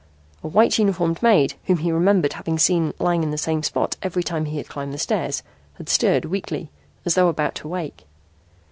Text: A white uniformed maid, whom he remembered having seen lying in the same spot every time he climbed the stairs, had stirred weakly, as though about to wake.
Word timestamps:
A 0.43 0.47
white 0.47 0.79
uniformed 0.79 1.21
maid, 1.21 1.53
whom 1.65 1.77
he 1.77 1.91
remembered 1.91 2.33
having 2.33 2.57
seen 2.57 2.91
lying 2.97 3.21
in 3.21 3.29
the 3.29 3.37
same 3.37 3.61
spot 3.61 3.97
every 4.01 4.23
time 4.23 4.45
he 4.45 4.63
climbed 4.63 4.95
the 4.95 4.97
stairs, 4.97 5.43
had 5.75 5.89
stirred 5.89 6.25
weakly, 6.25 6.71
as 7.05 7.13
though 7.13 7.27
about 7.27 7.53
to 7.53 7.67
wake. 7.67 8.07